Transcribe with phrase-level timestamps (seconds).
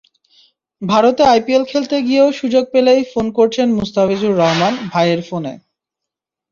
[0.81, 5.53] ভারতে আইপিএল খেলতে গিয়েও সুযোগ পেলেই ফোন করছেন মুস্তাফিজুর রহমান, ভাইয়ের ফোনে।